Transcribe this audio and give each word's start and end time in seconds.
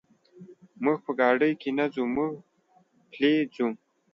موږ 0.83 0.97
په 1.05 1.11
ګاډي 1.19 1.51
کې 1.61 1.69
نه 1.77 1.85
ځو، 1.93 2.03
موږ 2.15 2.31
پلي 3.11 3.33
ځو. 3.53 3.67